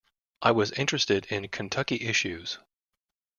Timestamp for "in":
1.27-1.47